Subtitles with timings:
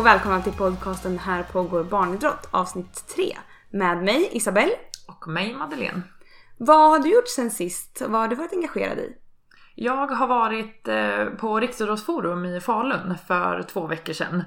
[0.00, 3.36] och välkomna till podcasten Här pågår barnidrott avsnitt 3
[3.70, 4.72] med mig Isabelle.
[5.08, 6.02] Och mig Madeleine.
[6.58, 8.02] Vad har du gjort sen sist?
[8.08, 9.16] Vad har du varit engagerad i?
[9.74, 14.44] Jag har varit eh, på Riksidrottsforum i Falun för två veckor sedan.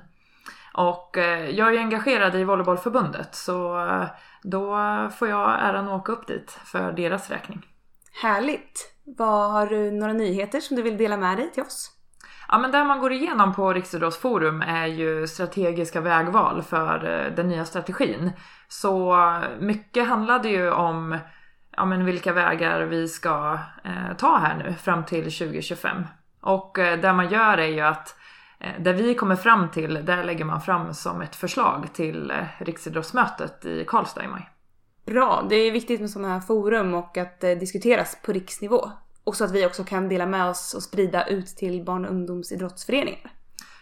[0.73, 4.05] Och eh, jag är ju engagerad i Volleybollförbundet så eh,
[4.43, 4.77] då
[5.17, 7.65] får jag äran att åka upp dit för deras räkning.
[8.21, 8.93] Härligt!
[9.17, 11.92] Vad Har du några nyheter som du vill dela med dig till oss?
[12.53, 17.47] Ja men det man går igenom på Riksidrottsforum är ju strategiska vägval för eh, den
[17.47, 18.31] nya strategin.
[18.67, 21.17] Så eh, mycket handlade ju om
[21.77, 26.03] ja, men vilka vägar vi ska eh, ta här nu fram till 2025.
[26.41, 28.15] Och eh, det man gör är ju att
[28.59, 32.45] eh, det vi kommer fram till, det lägger man fram som ett förslag till eh,
[32.57, 34.49] riksidrottsmötet i Karlstad i maj.
[35.05, 38.91] Bra, det är viktigt med sådana här forum och att eh, diskuteras på riksnivå.
[39.23, 42.11] Och så att vi också kan dela med oss och sprida ut till barn och
[42.11, 43.31] ungdomsidrottsföreningar.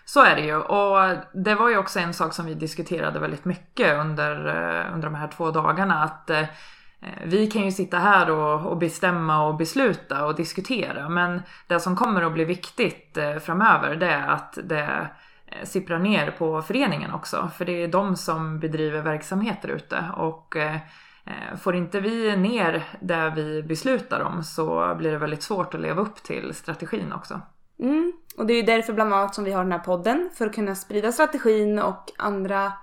[0.06, 3.46] Så är det ju och det var ju också en sak som vi diskuterade väldigt
[3.46, 6.04] mycket under, eh, under de här två dagarna.
[6.04, 6.46] Att eh,
[7.24, 11.96] vi kan ju sitta här och, och, bestämma och besluta och diskutera men det som
[11.96, 15.10] kommer att bli viktigt eh, framöver det är att det
[15.64, 20.56] sipprar ner på föreningen också för det är de som bedriver verksamheter ute och
[21.26, 25.82] Eh, får inte vi ner det vi beslutar om så blir det väldigt svårt att
[25.82, 27.42] leva upp till strategin också.
[27.80, 28.14] Mm.
[28.38, 30.30] Och det är ju därför bland annat som vi har den här podden.
[30.34, 32.74] För att kunna sprida strategin och andra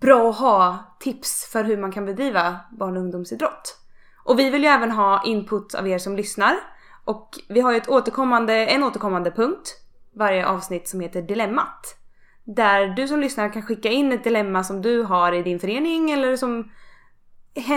[0.00, 3.78] bra att ha tips för hur man kan bedriva barn och ungdomsidrott.
[4.24, 6.56] Och vi vill ju även ha input av er som lyssnar.
[7.04, 9.80] Och vi har ju ett återkommande, en återkommande punkt
[10.14, 11.96] varje avsnitt som heter Dilemmat.
[12.44, 16.10] Där du som lyssnar kan skicka in ett dilemma som du har i din förening
[16.10, 16.70] eller som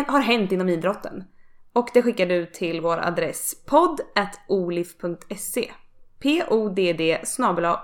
[0.08, 1.24] har hänt inom idrotten.
[1.74, 5.72] Och det skickar du till vår adress podd.olif.se
[6.20, 6.80] podd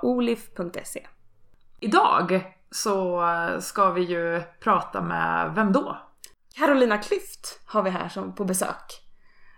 [0.01, 1.07] olif.se.
[1.79, 3.21] Idag så
[3.59, 5.97] ska vi ju prata med vem då?
[6.55, 9.03] Carolina Klyft har vi här som på besök.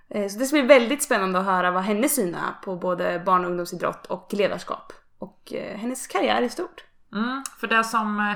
[0.09, 3.23] Eh, så det ska bli väldigt spännande att höra vad hennes syn är på både
[3.25, 4.94] barn och ungdomsidrott och ledarskap.
[5.19, 6.84] Och eh, hennes karriär i stort.
[7.13, 8.35] Mm, för det som eh,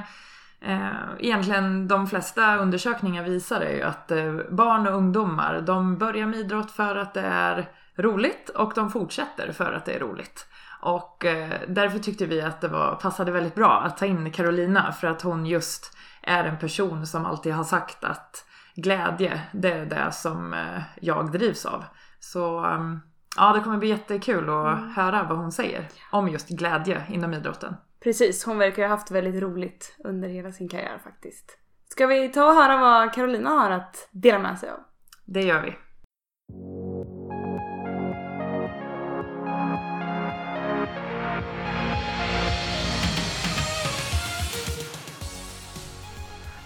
[1.20, 6.72] egentligen de flesta undersökningar visar ju att eh, barn och ungdomar de börjar med idrott
[6.72, 10.48] för att det är roligt och de fortsätter för att det är roligt.
[10.82, 14.92] Och eh, därför tyckte vi att det var, passade väldigt bra att ta in Carolina
[14.92, 19.86] för att hon just är en person som alltid har sagt att glädje, det är
[19.86, 21.86] det som eh, jag drivs av.
[22.20, 23.00] Så um,
[23.38, 24.90] ja, det kommer bli jättekul att mm.
[24.96, 27.76] höra vad hon säger om just glädje inom idrotten.
[28.04, 31.58] Precis, hon verkar ha haft väldigt roligt under hela sin karriär faktiskt.
[31.90, 34.80] Ska vi ta och höra vad Carolina har att dela med sig av?
[35.26, 35.76] Det gör vi.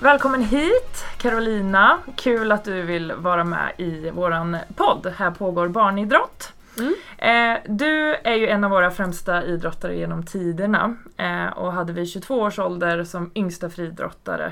[0.02, 2.00] Välkommen hit Carolina!
[2.16, 6.54] Kul att du vill vara med i våran podd Här pågår barnidrott.
[6.80, 6.94] Mm.
[7.18, 12.10] Eh, du är ju en av våra främsta idrottare genom tiderna eh, och hade vid
[12.10, 14.52] 22 års ålder som yngsta friidrottare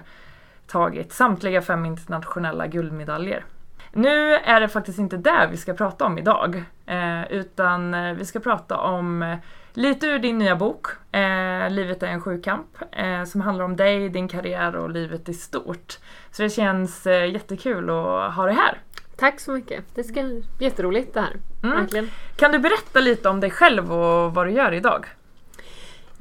[0.67, 3.45] tagit samtliga fem internationella guldmedaljer.
[3.93, 8.25] Nu är det faktiskt inte det vi ska prata om idag eh, utan eh, vi
[8.25, 9.37] ska prata om eh,
[9.73, 14.09] Lite ur din nya bok, eh, Livet är en sjukamp, eh, som handlar om dig,
[14.09, 15.99] din karriär och livet i stort.
[16.31, 18.77] Så det känns eh, jättekul att ha dig här.
[19.21, 19.83] Tack så mycket.
[19.95, 21.35] Det ska bli jätteroligt det här.
[21.63, 21.79] Mm.
[21.79, 22.09] Verkligen.
[22.35, 25.05] Kan du berätta lite om dig själv och vad du gör idag?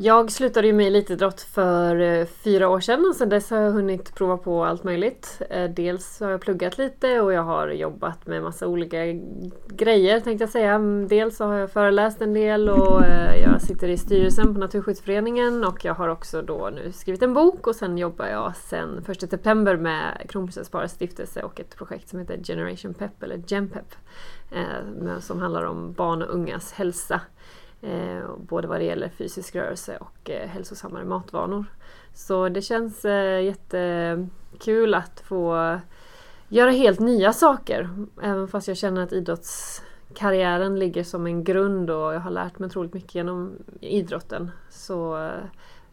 [0.03, 3.73] Jag slutade ju med elitidrott för eh, fyra år sedan och sedan dess har jag
[3.73, 5.43] hunnit prova på allt möjligt.
[5.51, 8.99] Eh, dels har jag pluggat lite och jag har jobbat med massa olika
[9.69, 10.75] grejer tänkte jag säga.
[10.75, 15.65] Mm, dels har jag föreläst en del och eh, jag sitter i styrelsen på Naturskyddsföreningen
[15.65, 19.21] och jag har också då nu skrivit en bok och sen jobbar jag sedan 1
[19.21, 23.95] september med Kronprinsessparets stiftelse och ett projekt som heter Generation Pep eller GemPep
[25.21, 27.21] som handlar om barn och ungas hälsa.
[27.83, 31.65] Eh, både vad det gäller fysisk rörelse och eh, hälsosammare matvanor.
[32.15, 35.79] Så det känns eh, jättekul att få
[36.49, 37.89] göra helt nya saker.
[38.23, 42.67] Även fast jag känner att idrottskarriären ligger som en grund och jag har lärt mig
[42.67, 44.51] otroligt mycket genom idrotten.
[44.71, 45.45] Så eh,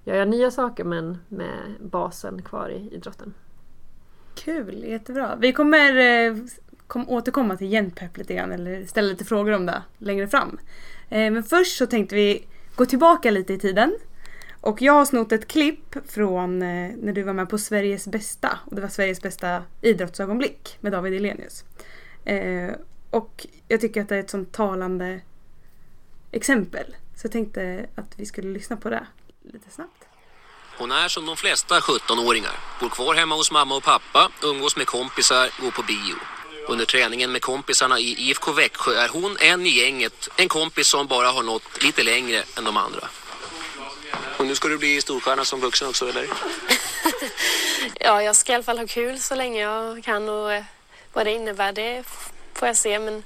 [0.04, 3.34] jag gör nya saker men med basen kvar i idrotten.
[4.36, 5.36] Kul, jättebra.
[5.40, 6.36] Vi kommer eh,
[6.88, 10.60] kom, återkomma till Genpep lite grann eller ställa lite frågor om det längre fram.
[11.10, 13.98] Eh, men först så tänkte vi gå tillbaka lite i tiden.
[14.62, 18.60] Och jag har snott ett klipp från eh, när du var med på Sveriges bästa.
[18.66, 21.66] Och det var Sveriges bästa idrottsögonblick med David Elenius.
[22.26, 22.72] Eh,
[23.10, 25.22] och jag tycker att det är ett sånt talande
[26.32, 26.96] exempel.
[27.16, 29.08] Så jag tänkte att vi skulle lyssna på det
[29.54, 30.04] lite snabbt.
[30.78, 32.52] Hon är som de flesta 17-åringar.
[32.82, 36.37] Bor kvar hemma hos mamma och pappa, umgås med kompisar, går på bio.
[36.68, 40.30] Under träningen med kompisarna i IFK Växjö är hon en i gänget.
[40.36, 43.08] En kompis som bara har nått lite längre än de andra.
[44.38, 46.28] Och nu ska du bli storstjärna som vuxen också, eller?
[48.00, 50.64] Ja, jag ska i alla fall ha kul så länge jag kan och eh,
[51.14, 52.04] vad det innebär det
[52.54, 53.00] får jag se.
[53.00, 53.24] Men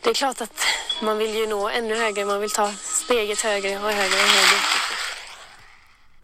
[0.00, 0.66] det är klart att
[1.02, 2.24] man vill ju nå ännu högre.
[2.24, 4.60] Man vill ta steget högre och högre och högre.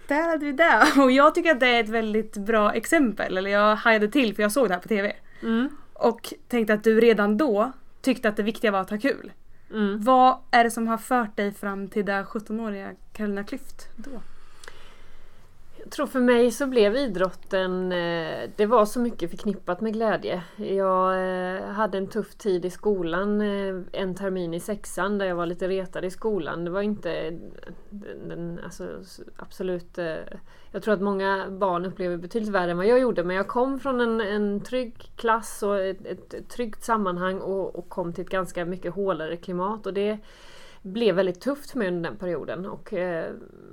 [0.07, 0.93] Där hade vi det.
[1.03, 3.39] Och jag tycker att det är ett väldigt bra exempel.
[3.39, 5.17] Eller jag hajade till för jag såg det här på TV.
[6.01, 9.33] Och tänkte att du redan då tyckte att det viktiga var att ha kul.
[9.99, 14.11] Vad är det som har fört dig fram till det 17-åriga Carolina Klüft då?
[15.83, 20.43] Jag tror för mig så blev idrotten, eh, det var så mycket förknippat med glädje.
[20.57, 25.37] Jag eh, hade en tuff tid i skolan, eh, en termin i sexan där jag
[25.37, 26.65] var lite retad i skolan.
[26.65, 27.31] Det var inte
[27.91, 28.89] den, den, alltså,
[29.37, 29.99] absolut...
[30.73, 33.81] Jag tror att många barn upplever betydligt värre än vad jag gjorde men jag kom
[33.81, 38.31] från en, en trygg klass och ett, ett tryggt sammanhang och, och kom till ett
[38.31, 40.19] ganska mycket hårdare klimat och det
[40.83, 42.67] blev väldigt tufft för mig under den perioden.
[42.67, 43.33] Och, eh,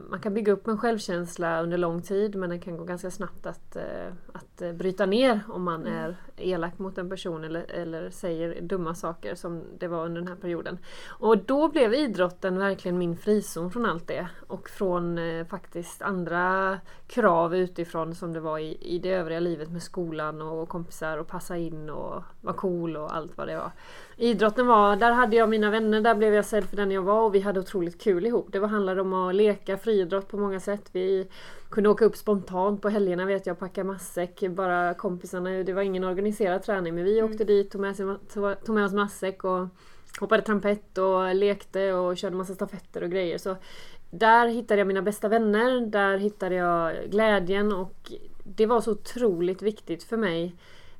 [0.09, 3.45] man kan bygga upp en självkänsla under lång tid men det kan gå ganska snabbt
[3.45, 8.09] att, eh, att eh, bryta ner om man är elak mot en person eller, eller
[8.09, 10.77] säger dumma saker som det var under den här perioden.
[11.07, 16.80] Och då blev idrotten verkligen min frizon från allt det och från eh, faktiskt andra
[17.07, 21.27] krav utifrån som det var i, i det övriga livet med skolan och kompisar och
[21.27, 23.71] passa in och vara cool och allt vad det var.
[24.19, 27.22] Idrotten var, där hade jag mina vänner, där blev jag sedd för den jag var
[27.22, 28.48] och vi hade otroligt kul ihop.
[28.52, 30.90] Det var, handlade om att leka friidrott på många sätt.
[30.92, 31.28] Vi
[31.69, 34.44] kunde åka upp spontant på helgerna vet jag, packa matsäck.
[34.50, 38.75] Bara kompisarna, det var ingen organiserad träning men vi åkte dit, tog med, sig, tog
[38.75, 39.68] med oss matsäck och
[40.20, 43.38] hoppade trampett och lekte och körde massa stafetter och grejer.
[43.38, 43.56] Så
[44.10, 48.12] där hittade jag mina bästa vänner, där hittade jag glädjen och
[48.44, 50.56] det var så otroligt viktigt för mig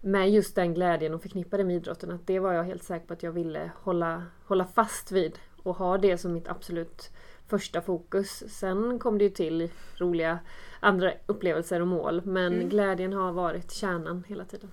[0.07, 3.13] med just den glädjen och förknippade med idrotten att det var jag helt säker på
[3.13, 7.12] att jag ville hålla, hålla fast vid och ha det som mitt absolut
[7.48, 8.44] första fokus.
[8.48, 10.39] Sen kom det ju till roliga
[10.80, 14.71] andra upplevelser och mål men glädjen har varit kärnan hela tiden.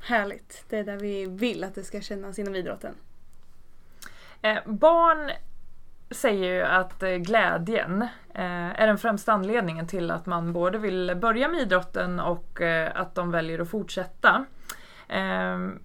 [0.00, 0.64] Härligt.
[0.68, 2.94] Det är där vi vill att det ska kännas inom idrotten.
[4.42, 5.30] Eh, barn
[6.12, 8.02] säger ju att eh, glädjen
[8.34, 12.90] eh, är den främsta anledningen till att man både vill börja med idrotten och eh,
[12.94, 14.44] att de väljer att fortsätta.
[15.08, 15.78] Ehm,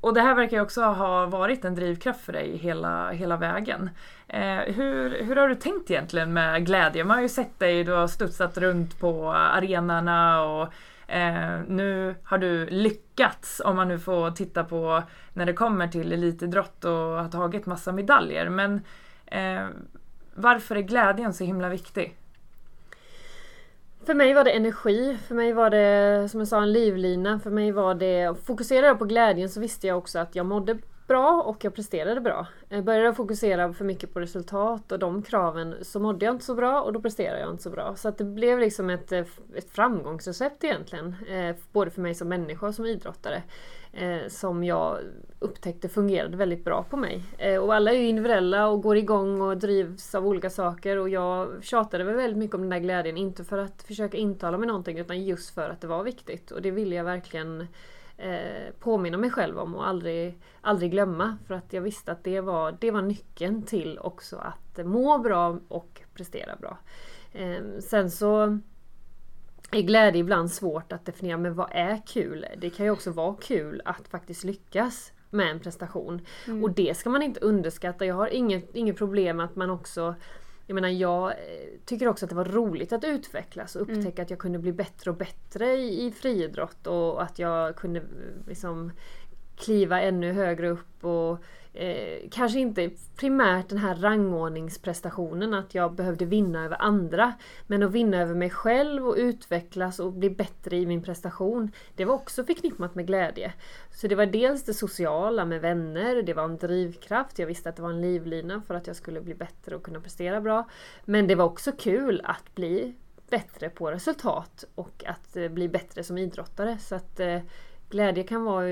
[0.00, 3.90] och det här verkar ju också ha varit en drivkraft för dig hela, hela vägen.
[4.28, 7.04] Eh, hur, hur har du tänkt egentligen med glädje?
[7.04, 10.72] Man har ju sett dig, du har studsat runt på arenorna och
[11.12, 15.02] eh, nu har du lyckats, om man nu får titta på
[15.32, 18.48] när det kommer till elitidrott och har tagit massa medaljer.
[18.48, 18.80] Men
[19.30, 19.66] eh,
[20.34, 22.16] varför är glädjen så himla viktig?
[24.04, 27.50] För mig var det energi, för mig var det som jag sa en livlina, för
[27.50, 28.34] mig var det...
[28.44, 30.78] Fokuserade jag på glädjen så visste jag också att jag mådde
[31.10, 32.46] bra och jag presterade bra.
[32.68, 36.44] Eh, jag började fokusera för mycket på resultat och de kraven så mådde jag inte
[36.44, 37.96] så bra och då presterade jag inte så bra.
[37.96, 39.24] Så att det blev liksom ett, eh,
[39.54, 41.14] ett framgångsrecept egentligen.
[41.28, 43.42] Eh, både för mig som människa och som idrottare.
[43.92, 44.98] Eh, som jag
[45.38, 47.22] upptäckte fungerade väldigt bra på mig.
[47.38, 51.08] Eh, och alla är ju individuella och går igång och drivs av olika saker och
[51.08, 53.16] jag tjatade väl väldigt mycket om den där glädjen.
[53.16, 56.50] Inte för att försöka intala mig någonting utan just för att det var viktigt.
[56.50, 57.66] Och det ville jag verkligen
[58.16, 61.36] eh, påminna mig själv om och aldrig, aldrig glömma.
[61.46, 65.58] För att jag visste att det var, det var nyckeln till också att må bra
[65.68, 66.78] och prestera bra.
[67.32, 68.58] Eh, sen så
[69.70, 72.46] är glädje ibland svårt att definiera, men vad är kul?
[72.58, 76.20] Det kan ju också vara kul att faktiskt lyckas med en prestation.
[76.62, 78.06] Och det ska man inte underskatta.
[78.06, 80.14] Jag har inget, inget problem med att man också
[80.66, 81.36] jag menar jag eh,
[81.84, 85.10] tycker också att det var roligt att utvecklas och upptäcka att jag kunde bli bättre
[85.10, 88.06] och bättre i, i friidrott och att jag kunde eh,
[88.46, 88.92] liksom
[89.56, 91.38] kliva ännu högre upp och
[91.72, 97.32] eh, kanske inte primärt den här rangordningsprestationen att jag behövde vinna över andra.
[97.66, 101.72] Men att vinna över mig själv och utvecklas och bli bättre i min prestation.
[101.94, 103.52] Det var också förknippat med glädje.
[103.90, 107.38] Så det var dels det sociala med vänner, det var en drivkraft.
[107.38, 110.00] Jag visste att det var en livlina för att jag skulle bli bättre och kunna
[110.00, 110.68] prestera bra.
[111.04, 112.94] Men det var också kul att bli
[113.30, 116.78] bättre på resultat och att eh, bli bättre som idrottare.
[116.78, 117.40] Så att eh,
[117.90, 118.66] glädje kan vara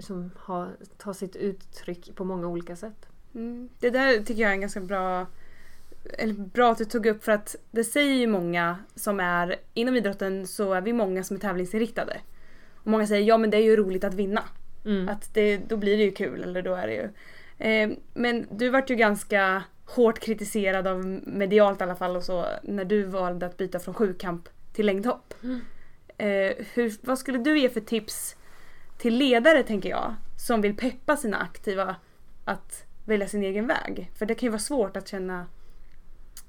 [0.00, 3.08] liksom, ha, ta sitt uttryck på många olika sätt.
[3.34, 3.68] Mm.
[3.78, 5.26] Det där tycker jag är en ganska bra
[6.18, 9.96] eller bra att du tog upp för att det säger ju många som är inom
[9.96, 12.20] idrotten så är vi många som är tävlingsinriktade.
[12.74, 14.42] Och många säger ja men det är ju roligt att vinna.
[14.84, 15.08] Mm.
[15.08, 17.08] Att det, då blir det ju kul eller då är det ju
[17.60, 22.46] Eh, men du vart ju ganska hårt kritiserad av medialt i alla fall och så
[22.62, 25.34] när du valde att byta från sjukamp till längdhopp.
[26.18, 28.36] Eh, hur, vad skulle du ge för tips
[29.00, 31.96] till ledare tänker jag som vill peppa sina aktiva
[32.44, 34.10] att välja sin egen väg?
[34.18, 35.46] För det kan ju vara svårt att känna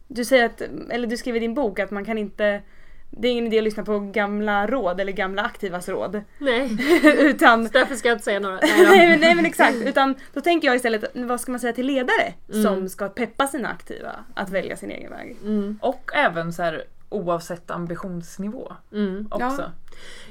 [0.08, 2.62] du säger att, eller du skriver i din bok att man kan inte
[3.14, 6.22] det är ingen idé att lyssna på gamla råd eller gamla aktivas råd.
[6.40, 8.56] Nej, Utan därför ska jag inte säga några.
[8.62, 11.74] Nej, nej, men- nej men exakt, utan då tänker jag istället, vad ska man säga
[11.74, 15.36] till ledare som ska peppa sina aktiva att välja sin egen väg?
[15.44, 19.28] Mm, Och även så här oavsett ambitionsnivå mm.
[19.32, 19.72] också.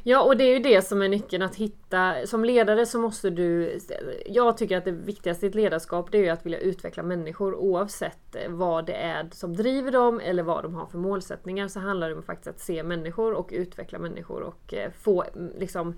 [0.03, 2.15] Ja, och det är ju det som är nyckeln att hitta.
[2.27, 3.79] Som ledare så måste du...
[4.27, 7.55] Jag tycker att det viktigaste i ett ledarskap det är ju att vilja utveckla människor
[7.55, 11.69] oavsett eh, vad det är som driver dem eller vad de har för målsättningar.
[11.69, 15.53] Så handlar det om faktiskt att se människor och utveckla människor och eh, få mm,
[15.59, 15.95] liksom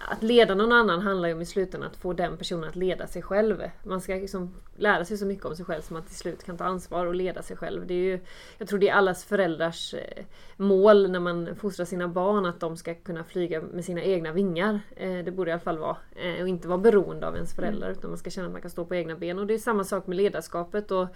[0.00, 3.06] att leda någon annan handlar ju om i slutändan att få den personen att leda
[3.06, 3.62] sig själv.
[3.82, 6.56] Man ska liksom lära sig så mycket om sig själv som man till slut kan
[6.56, 7.86] ta ansvar och leda sig själv.
[7.86, 8.20] Det är ju,
[8.58, 10.24] jag tror det är allas föräldrars eh,
[10.56, 14.80] mål när man fostrar sina barn att de ska kunna flyga med sina egna vingar.
[14.96, 15.96] Eh, det borde i alla fall vara.
[16.16, 18.70] Eh, och inte vara beroende av ens föräldrar utan man ska känna att man kan
[18.70, 19.38] stå på egna ben.
[19.38, 20.90] Och det är samma sak med ledarskapet.
[20.90, 21.06] Och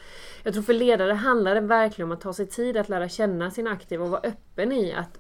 [0.43, 3.51] jag tror för ledare handlar det verkligen om att ta sig tid att lära känna
[3.51, 5.19] sina aktiva och vara öppen i att,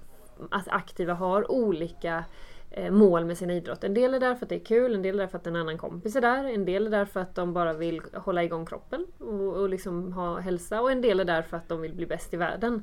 [0.50, 2.24] att aktiva har olika
[2.74, 3.84] Eh, mål med sin idrott.
[3.84, 5.46] En del är där för att det är kul, en del är där för att
[5.46, 8.44] en annan kompis är där, en del är där för att de bara vill hålla
[8.44, 11.80] igång kroppen och, och liksom ha hälsa och en del är där för att de
[11.80, 12.82] vill bli bäst i världen.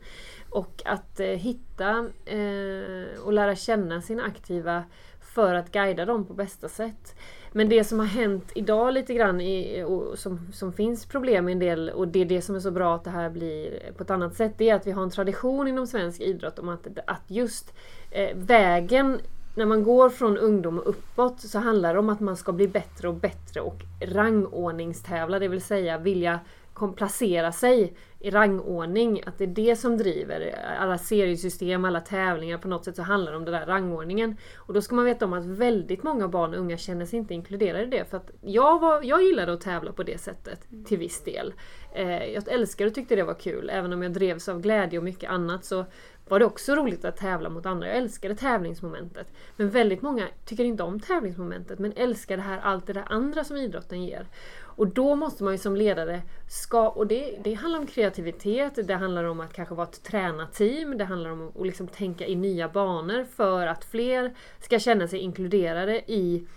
[0.50, 4.84] Och att eh, hitta eh, och lära känna sina aktiva
[5.22, 7.16] för att guida dem på bästa sätt.
[7.52, 11.52] Men det som har hänt idag lite grann i, och som, som finns problem i
[11.52, 14.04] en del och det är det som är så bra att det här blir på
[14.04, 14.54] ett annat sätt.
[14.58, 17.74] Det är att vi har en tradition inom svensk idrott om att, att just
[18.12, 19.20] eh, vägen
[19.56, 22.68] när man går från ungdom och uppåt så handlar det om att man ska bli
[22.68, 26.40] bättre och bättre och rangordningstävla, det vill säga vilja
[26.96, 29.24] placera sig i rangordning.
[29.26, 32.58] Att det är det som driver alla seriesystem, alla tävlingar.
[32.58, 34.38] På något sätt så handlar det om den där rangordningen.
[34.56, 37.34] Och då ska man veta om att väldigt många barn och unga känner sig inte
[37.34, 38.06] inkluderade i det.
[38.06, 41.54] För att jag, var, jag gillade att tävla på det sättet till viss del.
[41.94, 43.70] Eh, jag älskade och tyckte det var kul.
[43.70, 45.86] Även om jag drevs av glädje och mycket annat så
[46.28, 47.88] var det också roligt att tävla mot andra.
[47.88, 49.28] Jag älskade tävlingsmomentet.
[49.56, 53.44] Men väldigt många tycker inte om tävlingsmomentet men älskar det här, allt det där andra
[53.44, 54.28] som idrotten ger.
[54.80, 58.94] Och då måste man ju som ledare ska, och det, det handlar om kreativitet, det
[58.94, 62.70] handlar om att kanske vara ett tränarteam, det handlar om att liksom tänka i nya
[62.70, 66.48] banor för att fler ska känna sig inkluderade i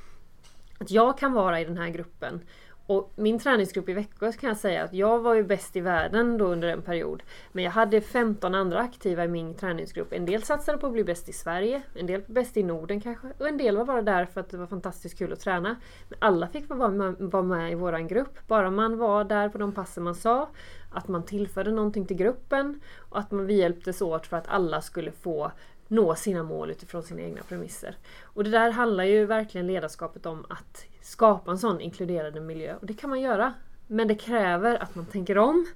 [0.78, 2.40] att jag kan vara i den här gruppen.
[2.86, 6.38] Och min träningsgrupp i Växjö kan jag säga att jag var ju bäst i världen
[6.38, 7.22] då under en period.
[7.52, 10.12] Men jag hade 15 andra aktiva i min träningsgrupp.
[10.12, 13.26] En del satsade på att bli bäst i Sverige, en del bäst i Norden kanske.
[13.38, 15.76] Och en del var bara där för att det var fantastiskt kul att träna.
[16.08, 18.38] Men alla fick vara med, vara med i våran grupp.
[18.46, 20.48] Bara man var där på de passen man sa.
[20.90, 22.80] Att man tillförde någonting till gruppen.
[22.98, 25.52] Och att man, vi hjälptes åt för att alla skulle få
[25.92, 27.96] nå sina mål utifrån sina egna premisser.
[28.22, 32.76] Och det där handlar ju verkligen ledarskapet om att skapa en sån inkluderande miljö.
[32.80, 33.54] Och det kan man göra.
[33.86, 35.66] Men det kräver att man tänker om,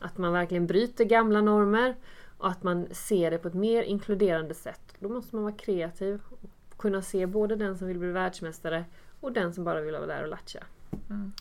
[0.00, 1.94] att man verkligen bryter gamla normer
[2.38, 4.94] och att man ser det på ett mer inkluderande sätt.
[4.98, 8.84] Då måste man vara kreativ och kunna se både den som vill bli världsmästare
[9.20, 10.60] och den som bara vill vara där och latcha.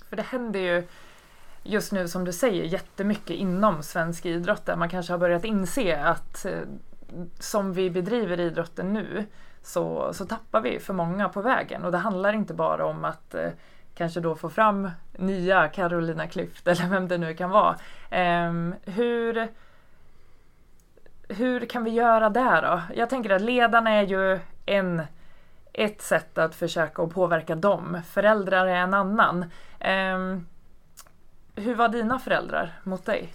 [0.10, 0.84] För det händer ju
[1.64, 5.98] just nu som du säger jättemycket inom svensk idrott där man kanske har börjat inse
[6.04, 6.60] att eh,
[7.40, 9.26] som vi bedriver idrotten nu
[9.62, 13.36] så, så tappar vi för många på vägen och det handlar inte bara om att
[13.36, 13.50] eh,
[13.96, 17.78] kanske då få fram nya Carolina Klüft eller vem det nu kan vara.
[18.10, 18.54] Eh,
[18.86, 19.48] hur,
[21.30, 22.82] hur kan vi göra det då?
[22.96, 25.02] Jag tänker att ledarna är ju en,
[25.74, 28.02] ett sätt att försöka och påverka dem.
[28.08, 29.46] Föräldrar är en annan.
[29.80, 30.38] Eh,
[31.56, 33.32] hur var dina föräldrar mot dig?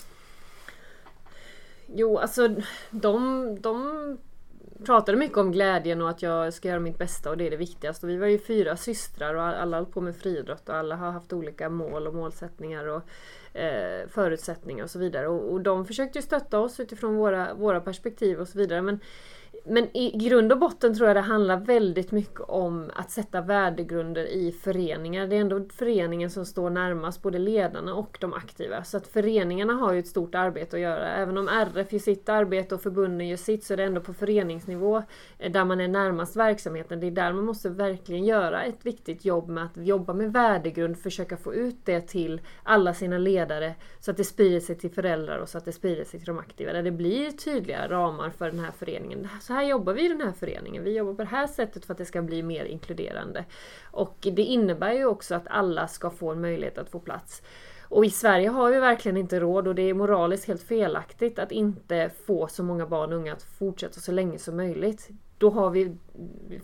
[1.94, 2.48] Jo, alltså
[2.90, 4.18] de, de
[4.84, 7.56] pratade mycket om glädjen och att jag ska göra mitt bästa och det är det
[7.56, 8.06] viktigaste.
[8.06, 11.10] Och vi var ju fyra systrar och alla höll på med friidrott och alla har
[11.10, 13.02] haft olika mål och målsättningar och
[13.58, 15.28] eh, förutsättningar och så vidare.
[15.28, 18.82] Och, och de försökte ju stötta oss utifrån våra, våra perspektiv och så vidare.
[18.82, 19.00] Men
[19.64, 24.24] men i grund och botten tror jag det handlar väldigt mycket om att sätta värdegrunder
[24.24, 25.26] i föreningar.
[25.26, 28.84] Det är ändå föreningen som står närmast både ledarna och de aktiva.
[28.84, 31.08] Så att föreningarna har ju ett stort arbete att göra.
[31.08, 34.14] Även om RF gör sitt arbete och förbunden gör sitt så är det ändå på
[34.14, 35.02] föreningsnivå
[35.38, 37.00] eh, där man är närmast verksamheten.
[37.00, 40.98] Det är där man måste verkligen göra ett viktigt jobb med att jobba med värdegrund,
[40.98, 45.38] försöka få ut det till alla sina ledare så att det sprider sig till föräldrar
[45.38, 46.72] och så att det sprider sig till de aktiva.
[46.72, 50.20] Där det blir tydliga ramar för den här föreningen så här jobbar vi i den
[50.20, 50.84] här föreningen.
[50.84, 53.44] Vi jobbar på det här sättet för att det ska bli mer inkluderande.
[53.90, 57.42] Och det innebär ju också att alla ska få en möjlighet att få plats.
[57.92, 61.52] Och i Sverige har vi verkligen inte råd och det är moraliskt helt felaktigt att
[61.52, 65.08] inte få så många barn och unga att fortsätta så länge som möjligt.
[65.38, 65.96] Då har vi,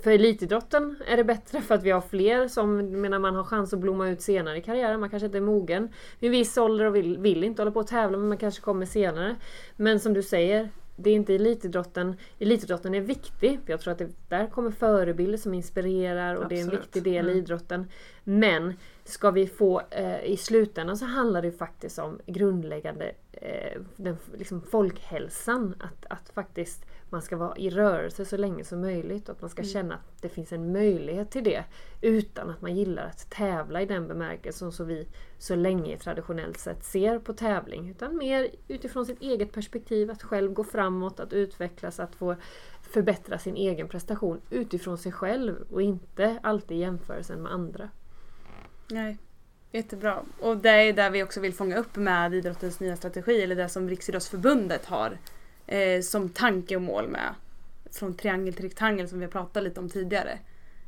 [0.02, 3.73] för elitidrotten är det bättre för att vi har fler som menar man har chans
[3.73, 5.00] att blomma ut senare i karriären.
[5.00, 7.87] Man kanske inte är mogen vid viss ålder och vill, vill inte hålla på och
[7.87, 9.37] tävla men man kanske kommer senare.
[9.76, 10.68] Men som du säger,
[11.00, 12.16] det är inte elitidrotten.
[12.38, 13.60] Elitidrotten är viktig.
[13.64, 16.66] För jag tror att det, där kommer förebilder som inspirerar och Absolut.
[16.66, 17.38] det är en viktig del i Mm.
[17.38, 17.86] idrotten.
[18.24, 18.74] Men
[19.04, 24.62] ska vi få, eh, i slutändan så handlar det faktiskt om grundläggande eh, den, liksom
[24.62, 25.74] folkhälsan.
[25.80, 29.50] Att, att faktiskt man ska vara i rörelse så länge som möjligt och att man
[29.50, 31.64] ska känna att det finns en möjlighet till det.
[32.00, 36.84] Utan att man gillar att tävla i den bemärkelsen som vi så länge traditionellt sett
[36.84, 37.90] ser på tävling.
[37.90, 42.36] Utan mer utifrån sitt eget perspektiv, att själv gå framåt, att utvecklas, att få
[42.82, 47.90] förbättra sin egen prestation utifrån sig själv och inte alltid i jämförelsen med andra.
[48.90, 49.18] Nej,
[49.72, 50.22] jättebra.
[50.40, 53.68] Och det är där vi också vill fånga upp med idrottens nya strategi, eller det
[53.68, 55.18] som Riksidrottsförbundet har
[55.68, 57.34] eh, som tanke och mål med.
[57.92, 60.38] Från triangel till rektangel som vi har pratat lite om tidigare.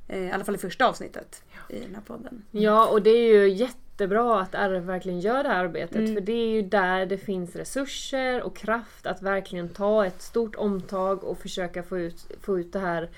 [0.08, 2.44] Eh, I alla fall i första avsnittet i den här podden.
[2.50, 5.96] Ja, och det är ju jättebra att RF verkligen gör det här arbetet.
[5.96, 6.14] Mm.
[6.14, 10.56] För det är ju där det finns resurser och kraft att verkligen ta ett stort
[10.56, 13.10] omtag och försöka få ut, få ut det här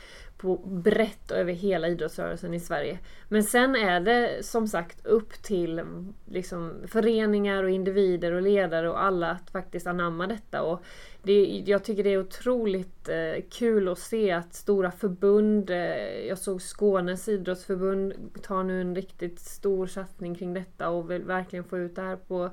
[0.42, 2.99] på brett över hela idrottsrörelsen i Sverige.
[3.28, 5.83] Men sen är det som sagt upp till
[6.25, 10.62] liksom, föreningar och individer och ledare och alla att faktiskt anamma detta.
[10.62, 10.83] Och
[11.23, 16.38] det, jag tycker det är otroligt eh, kul att se att stora förbund, eh, jag
[16.38, 18.12] såg Skånes idrottsförbund
[18.43, 22.17] tar nu en riktigt stor satsning kring detta och vill verkligen få ut det här
[22.17, 22.50] på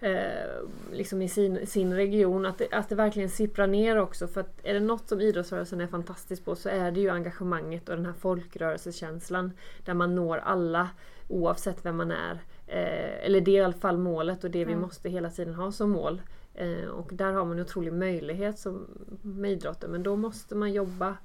[0.00, 2.46] eh, liksom i sin, sin region.
[2.46, 4.26] Att det, att det verkligen sipprar ner också.
[4.26, 7.88] För att är det något som idrottsrörelsen är fantastisk på så är det ju engagemanget
[7.88, 9.52] och den här folkrörelsekänslan.
[9.84, 10.90] Där man når alla
[11.28, 12.38] oavsett vem man är.
[12.66, 14.82] Eh, eller det är i alla fall målet och det vi Mm.
[14.82, 16.20] måste hela tiden ha som mål.
[16.54, 18.86] Eh, och där har man en otrolig möjlighet som,
[19.22, 19.90] med idrotten.
[19.90, 21.16] Men då måste man jobba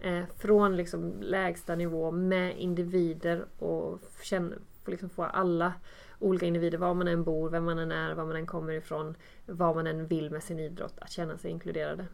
[0.00, 5.72] eh, från liksom lägsta nivå med individer och känna, få liksom få alla
[6.18, 9.14] olika individer, var man än bor, vem man än är, var man än kommer ifrån,
[9.46, 12.06] vad man än vill med sin idrott, att känna sig inkluderade.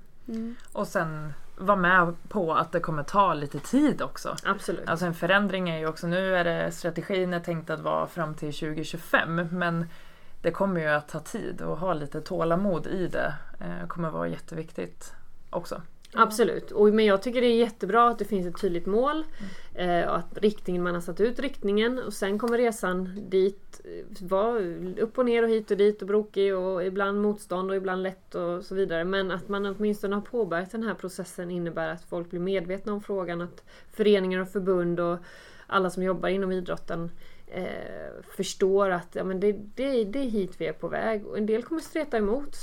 [0.72, 4.36] Och sen vara med på att det kommer ta lite tid också.
[4.44, 4.88] Absolut.
[4.88, 8.34] Alltså en förändring är ju också, nu är det strategin är tänkt att vara fram
[8.34, 9.86] till 2025 men
[10.42, 14.28] det kommer ju att ta tid och ha lite tålamod i det eh, kommer vara
[14.28, 15.12] jätteviktigt
[15.50, 15.82] också.
[16.12, 16.70] Absolut.
[16.70, 19.24] Och, men jag tycker det är jättebra att det finns ett tydligt mål.
[19.74, 24.26] Eh, och att riktningen, man har satt ut riktningen och sen kommer resan dit eh,
[24.28, 24.58] vara
[25.00, 28.34] upp och ner och hit och dit och brokig och ibland motstånd och ibland lätt
[28.34, 29.04] och så vidare.
[29.04, 33.02] Men att man åtminstone har påbörjat den här processen innebär att folk blir medvetna om
[33.02, 33.40] frågan.
[33.40, 35.18] Att föreningar och förbund och
[35.66, 37.10] alla som jobbar inom idrotten
[37.50, 41.26] eh, förstår att ja, men det, det, det är hit vi är på väg.
[41.26, 42.56] Och en del kommer streta emot.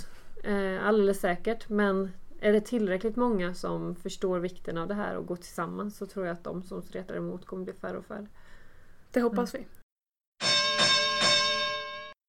[0.43, 1.69] Eh, alldeles säkert.
[1.69, 6.06] Men är det tillräckligt många som förstår vikten av det här och går tillsammans så
[6.06, 8.28] tror jag att de som stretar emot kommer bli färre och färre.
[9.12, 9.65] Det hoppas vi.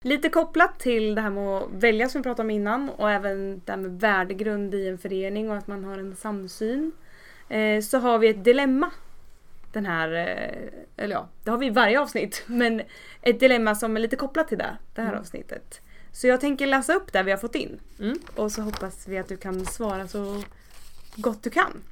[0.05, 3.63] Lite kopplat till det här med att välja som vi pratade om innan och även
[3.65, 6.93] det här med värdegrund i en förening och att man har en samsyn.
[7.49, 8.91] Eh, så har vi ett dilemma.
[9.73, 12.43] Den här, eh, eller ja, det har vi i varje avsnitt.
[12.47, 12.83] Men
[13.23, 15.21] ett dilemma som är lite kopplat till det, det här Mm.
[15.21, 15.81] avsnittet.
[16.13, 17.81] Så jag tänker läsa upp det vi har fått in.
[18.01, 18.19] Mm.
[18.37, 20.43] Och så hoppas vi att du kan svara så
[21.17, 21.83] gott du kan.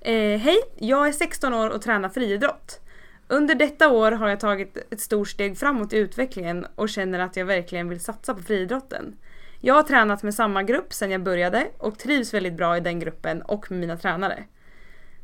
[0.00, 2.80] Eh, Hej, jag är 16 år och tränar friidrott.
[3.28, 7.36] Under detta år har jag tagit ett stort steg framåt i utvecklingen och känner att
[7.36, 9.16] jag verkligen vill satsa på friidrotten.
[9.60, 13.00] Jag har tränat med samma grupp sedan jag började och trivs väldigt bra i den
[13.00, 14.44] gruppen och med mina tränare.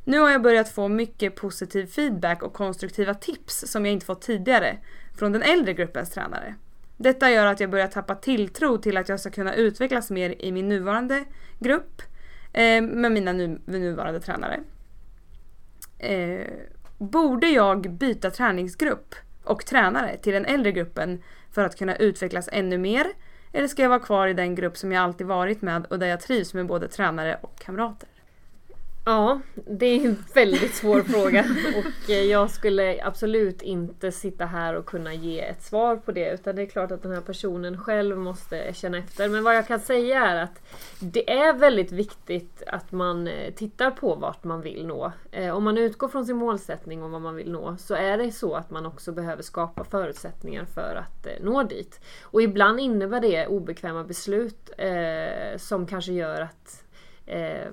[0.09, 4.23] Nu har jag börjat få mycket positiv feedback och konstruktiva tips som jag inte fått
[4.23, 4.77] tidigare
[5.19, 6.55] från den äldre gruppens tränare.
[6.97, 10.53] Detta gör att jag börjar tappa tilltro till att jag ska kunna utvecklas mer i
[10.53, 11.25] min nuvarande
[11.59, 12.03] grupp
[12.53, 14.61] eh, med mina nu, nuvarande tränare.
[15.99, 16.47] Eh,
[16.99, 19.15] borde jag byta träningsgrupp
[19.45, 23.07] och tränare till den äldre gruppen för att kunna utvecklas ännu mer?
[23.53, 26.07] Eller ska jag vara kvar i den grupp som jag alltid varit med och där
[26.07, 28.09] jag trivs med både tränare och kamrater?
[29.09, 31.45] Ja, det är en väldigt svår fråga
[31.79, 36.31] och eh, jag skulle absolut inte sitta här och kunna ge ett svar på det
[36.31, 39.29] utan det är klart att den här personen själv måste känna efter.
[39.29, 40.63] Men vad jag kan säga är att
[41.01, 45.13] det är väldigt viktigt att man eh, tittar på vart man vill nå.
[45.31, 48.33] Eh, om man utgår från sin målsättning och vad man vill nå så är det
[48.33, 52.01] så att man också behöver skapa förutsättningar för att nå dit.
[52.23, 54.71] Och ibland innebär det obekväma beslut
[55.57, 56.86] som kanske gör att
[57.27, 57.73] eh,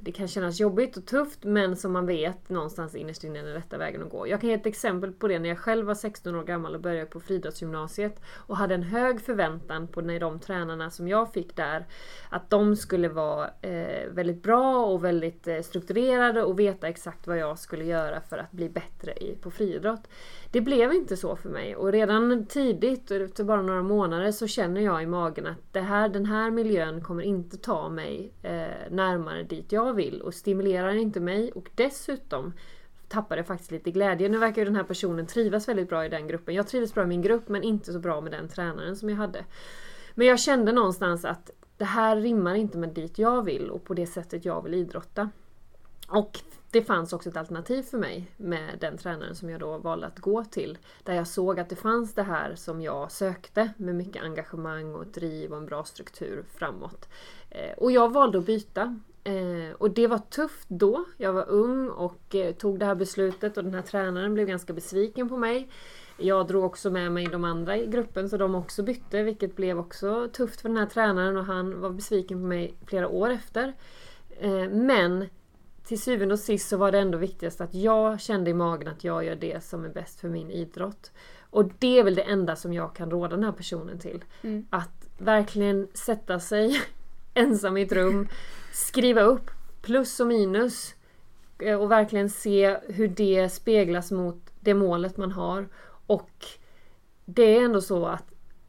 [0.00, 3.54] det kan kännas jobbigt och tufft men som man vet någonstans innerst inne är den
[3.54, 4.28] rätta vägen att gå.
[4.28, 6.80] Jag kan ge ett exempel på det när jag själv var 16 år gammal och
[6.80, 11.56] började på friidrottsgymnasiet och hade en hög förväntan på när de tränarna som jag fick
[11.56, 11.86] där
[12.30, 17.38] att de skulle vara eh, väldigt bra och väldigt eh, strukturerade och veta exakt vad
[17.38, 20.08] jag skulle göra för att bli bättre i, på friidrott.
[20.54, 24.80] Det blev inte så för mig och redan tidigt, efter bara några månader, så känner
[24.80, 29.42] jag i magen att det här, den här miljön kommer inte ta mig eh, närmare
[29.42, 32.52] dit jag vill och stimulerar inte mig och dessutom
[33.08, 34.28] tappade jag faktiskt lite glädje.
[34.28, 36.54] Nu verkar ju den här personen trivas väldigt bra i den gruppen.
[36.54, 39.16] Jag trivs bra i min grupp men inte så bra med den tränaren som jag
[39.16, 39.44] hade.
[40.14, 43.94] Men jag kände någonstans att det här rimmar inte med dit jag vill och på
[43.94, 45.30] det sättet jag vill idrotta.
[46.08, 46.40] Och
[46.74, 50.18] det fanns också ett alternativ för mig med den tränaren som jag då valde att
[50.18, 50.78] gå till.
[51.02, 55.06] Där jag såg att det fanns det här som jag sökte med mycket engagemang och
[55.06, 57.08] driv och en bra struktur framåt.
[57.50, 59.00] Eh, och jag valde att byta.
[59.24, 61.04] Eh, och det var tufft då.
[61.16, 64.72] Jag var ung och eh, tog det här beslutet och den här tränaren blev ganska
[64.72, 65.68] besviken på mig.
[66.16, 69.78] Jag drog också med mig de andra i gruppen så de också bytte vilket blev
[69.78, 73.72] också tufft för den här tränaren och han var besviken på mig flera år efter.
[74.70, 75.26] Men
[75.84, 79.04] till syvende och sist så var det ändå viktigast att jag kände i magen att
[79.04, 81.12] jag gör det som är bäst för min idrott.
[81.50, 84.24] Och det är väl det enda som jag kan råda den här personen till.
[84.42, 84.66] Mm.
[84.70, 86.80] Att verkligen sätta sig
[87.34, 88.28] ensam i ett rum,
[88.72, 89.50] skriva upp
[89.82, 90.94] plus och minus
[91.58, 95.68] eh, och verkligen se hur det speglas mot det målet man har.
[96.06, 96.46] Och
[97.24, 98.24] det är ändå så att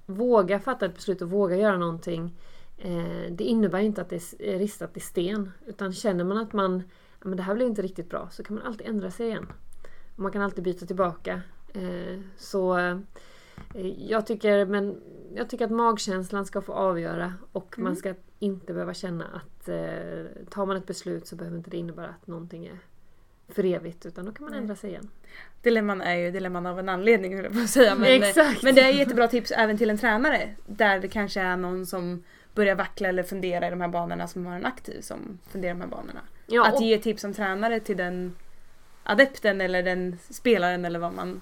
[0.05, 2.37] våga fatta ett beslut och våga göra någonting.
[2.77, 5.51] Eh, det innebär inte att det är ristat i sten.
[5.65, 6.83] Utan känner man att man
[7.25, 9.47] men det här blev inte riktigt bra så kan man alltid ändra sig igen.
[10.15, 11.41] Man kan alltid byta tillbaka.
[11.73, 12.97] Eh, så eh,
[13.97, 15.01] jag tycker, men
[15.35, 17.83] jag tycker att magkänslan ska få avgöra och mm.
[17.83, 21.77] man ska inte behöva känna att eh, tar man ett beslut så behöver inte det
[21.77, 22.79] innebära att någonting är
[23.47, 25.09] för evigt utan då kan man ändra sig igen.
[25.61, 27.95] Dilemman är ju dilemman av en anledning höll jag på att säga.
[27.95, 28.21] Men,
[28.63, 32.23] men det är jättebra tips även till en tränare där det kanske är någon som
[32.53, 35.77] börjar vackla eller fundera i de här banorna som har en aktiv som funderar i
[35.77, 36.21] de här banorna.
[36.47, 38.35] Ja, att ge tips som tränare till den
[39.03, 41.41] adepten eller den spelaren eller vad man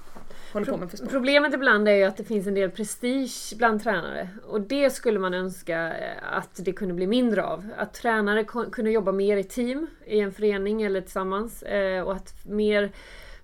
[0.54, 1.10] håller på med för sport.
[1.10, 5.20] Problemet ibland är ju att det finns en del prestige bland tränare och det skulle
[5.20, 7.70] man önska eh, att det kunde bli mindre av.
[7.78, 12.46] Att tränare kunde jobba mer i team i en förening eller tillsammans eh, och att
[12.46, 12.92] mer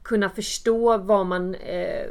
[0.10, 2.08] kunna förstå vad man eh,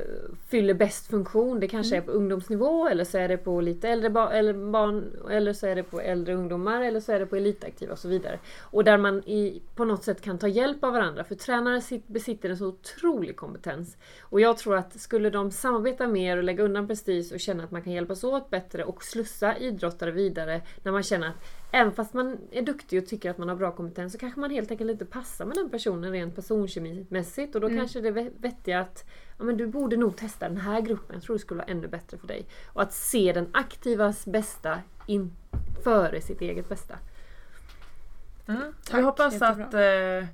[0.49, 1.61] fyller bäst funktion.
[1.61, 2.03] Det kanske mm.
[2.03, 5.67] är på ungdomsnivå eller så är det på lite äldre ba eller barn eller så
[5.67, 8.39] är det på äldre ungdomar eller så är det på elitaktiva och så vidare.
[8.61, 12.51] Och där man i, på något sätt kan ta hjälp av varandra för tränare besitter
[12.51, 13.97] en så otrolig kompetens.
[14.21, 17.71] Och jag tror att skulle de samarbeta mer och lägga undan prestige och känna att
[17.71, 22.15] man kan hjälpas åt bättre och slussa idrottare vidare när man känner att Även fast
[22.15, 24.91] man är duktig och tycker att man har bra kompetens så kanske man helt enkelt
[24.91, 27.79] inte passar med den personen rent personkemimässigt och då mm.
[27.79, 29.05] kanske det är vettiga att
[29.39, 31.89] ja, men du borde nog testa den här gruppen, jag tror det skulle vara ännu
[31.89, 32.47] bättre för dig.
[32.67, 35.37] Och att se den aktivas bästa in,
[35.85, 36.99] före sitt eget bästa.
[38.47, 38.75] Mm.
[38.93, 39.65] Vi hoppas Jättebra.
[39.67, 39.75] att
[40.23, 40.29] eh,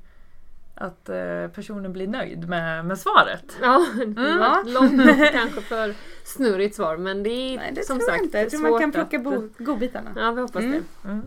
[0.74, 3.56] att eh, personen blir nöjd med, med svaret.
[3.62, 4.42] Ja, det var mm.
[4.42, 8.26] ett långt kanske för snurrigt svar men det är Nej, det som tror sagt jag
[8.26, 8.38] inte.
[8.38, 10.10] Jag tror man kan plocka att, bo, godbitarna.
[10.16, 10.84] Ja, vi hoppas mm.
[11.02, 11.08] det.
[11.08, 11.24] Mm.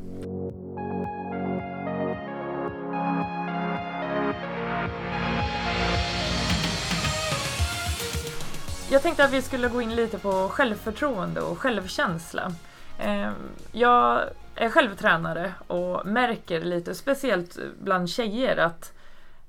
[8.91, 12.51] Jag tänkte att vi skulle gå in lite på självförtroende och självkänsla.
[12.99, 13.33] Ehm,
[13.71, 14.21] jag
[14.55, 18.96] är själv tränare och märker lite, speciellt bland tjejer, att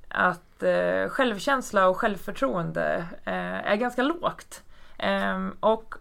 [0.09, 4.63] att eh, självkänsla och självförtroende eh, är ganska lågt.
[4.99, 5.95] Eh, och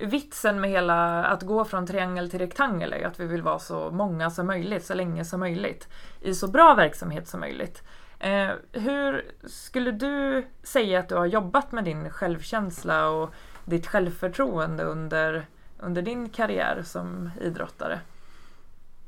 [0.00, 3.58] vitsen med hela att gå från triangel till rektangel är ju att vi vill vara
[3.58, 5.88] så många som möjligt, så länge som möjligt,
[6.20, 7.82] i så bra verksamhet som möjligt.
[8.18, 13.34] Eh, hur skulle du säga att du har jobbat med din självkänsla och
[13.64, 15.46] ditt självförtroende under,
[15.78, 18.00] under din karriär som idrottare?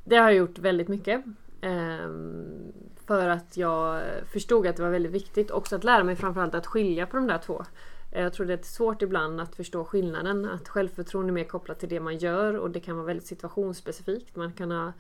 [0.04, 1.24] Det har jag gjort väldigt mycket.
[1.60, 2.10] Eh,
[3.06, 6.66] för att jag förstod att det var väldigt viktigt också att lära mig framförallt att
[6.66, 7.64] skilja på de där två.
[8.12, 10.44] Eh, jag tror det är svårt ibland att förstå skillnaden.
[10.44, 14.36] Att självförtroende är mer kopplat till det man gör och det kan vara väldigt situationsspecifikt.
[14.36, 14.92] Man kan ha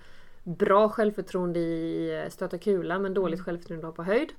[0.46, 3.44] bra självförtroende i eh, stöta kula men dåligt mm.
[3.44, 4.32] självförtroende på höjd.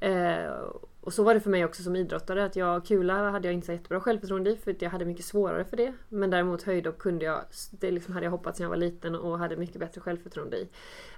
[0.00, 0.52] Eh,
[1.00, 2.44] och så var det för mig också som idrottare.
[2.44, 5.24] Att jag, kula hade jag inte så jättebra självförtroende i för att jag hade mycket
[5.24, 5.92] svårare för det.
[6.08, 9.38] Men däremot höjdhopp kunde jag, det liksom hade jag hoppat sedan jag var liten och
[9.38, 10.68] hade mycket bättre självförtroende i.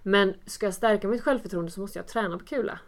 [0.02, 2.78] Men ska jag stärka mitt självförtroende så måste jag träna på kula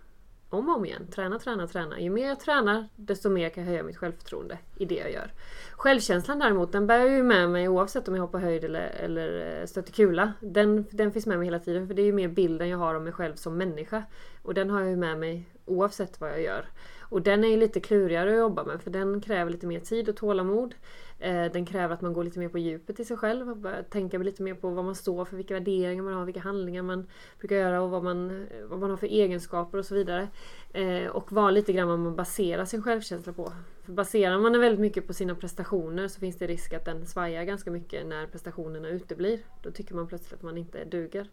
[0.54, 1.06] om och om igen.
[1.14, 2.00] Träna, träna, träna.
[2.00, 5.32] Ju mer jag tränar desto mer kan jag höja mitt självförtroende i det jag gör.
[5.72, 9.60] Självkänslan däremot den bär jag ju med mig oavsett om jag hoppar höjd eller, eller
[9.60, 10.32] eh, stöter kula.
[10.40, 12.94] Den, den finns med mig hela tiden för det är ju mer bilden jag har
[12.94, 14.02] om mig själv som människa.
[14.42, 16.66] Och den har jag ju med mig oavsett vad jag gör.
[17.00, 20.08] Och den är ju lite klurigare att jobba med för den kräver lite mer tid
[20.08, 20.74] och tålamod.
[21.18, 23.82] Eh, den kräver att man går lite mer på djupet i sig själv och börjar
[23.82, 27.06] tänka lite mer på vad man står för, vilka värderingar man har, vilka handlingar man
[27.38, 30.28] brukar göra och vad man, vad man har för egenskaper och så vidare.
[30.72, 33.52] Eh, och vara lite grann vad man baserar sin självkänsla på.
[33.82, 37.06] För baserar man den väldigt mycket på sina prestationer så finns det risk att den
[37.06, 39.40] svajar ganska mycket när prestationerna uteblir.
[39.62, 41.30] Då tycker man plötsligt att man inte duger.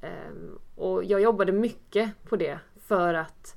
[0.00, 3.56] Ehm, och jag jobbade mycket på det för att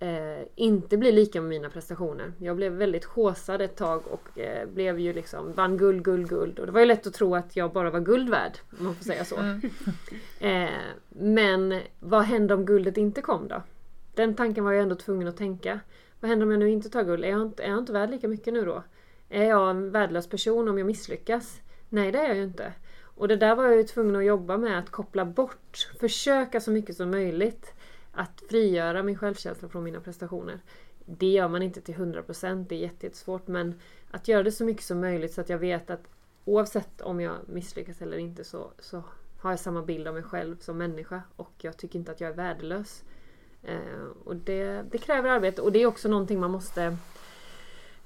[0.00, 2.32] eh, inte bli lika med mina prestationer.
[2.38, 6.58] Jag blev väldigt håsad ett tag och eh, blev ju liksom, vann guld, guld, guld.
[6.58, 8.94] Och det var ju lätt att tro att jag bara var guld värd, om man
[8.94, 9.36] får säga så.
[9.36, 9.60] Mm.
[10.40, 10.68] Eh,
[11.08, 13.62] men vad händer om guldet inte kom då?
[14.14, 15.80] Den tanken var jag ändå tvungen att tänka.
[16.20, 17.24] Vad händer om jag nu inte tar guld?
[17.24, 18.82] Är jag inte, är jag inte värd lika mycket nu då?
[19.28, 21.60] Är jag en värdelös person om jag misslyckas?
[21.88, 22.72] Nej, det är jag ju inte.
[23.02, 25.90] Och det där var jag ju tvungen att jobba med, att koppla bort.
[26.00, 27.74] Försöka så mycket som möjligt
[28.12, 30.60] att frigöra min självkänsla från mina prestationer.
[31.04, 34.84] Det gör man inte till 100%, det är jättesvårt men att göra det så mycket
[34.84, 36.08] som möjligt så att jag vet att
[36.44, 39.02] oavsett om jag misslyckas eller inte så, så
[39.40, 42.30] har jag samma bild av mig själv som människa och jag tycker inte att jag
[42.30, 43.04] är värdelös.
[43.62, 46.96] Eh, och det, det, kräver arbete och det är också någonting man måste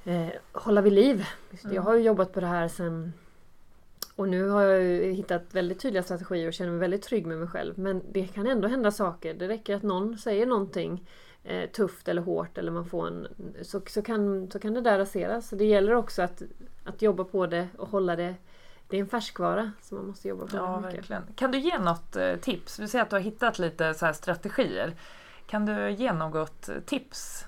[0.05, 1.27] eh, hålla vid liv.
[1.65, 1.75] Mm.
[1.75, 3.13] Jag har ju jobbat på det här sedan
[4.17, 7.49] och nu har jag hittat väldigt tydliga strategier och känner mig väldigt trygg med mig
[7.49, 7.79] själv.
[7.79, 9.35] Men det kan ändå hända saker.
[9.35, 11.09] Det räcker att någon säger någonting
[11.45, 13.29] eh, tufft eller hårt eller man får en...
[13.63, 15.49] Så, så, kan, så kan det där raseras.
[15.49, 16.43] Så det gäller också att,
[16.85, 18.35] att jobba på det och hålla det
[18.89, 20.57] det är en färskvara som man måste jobba på.
[20.57, 21.23] Ja, verkligen.
[21.37, 22.77] Kan du ge något eh, tips?
[22.77, 24.95] Du säger att du har hittat lite så strategier.
[25.47, 27.47] Kan du ge något tips